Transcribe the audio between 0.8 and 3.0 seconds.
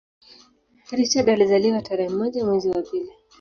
Richard alizaliwa tarehe moja mwezi wa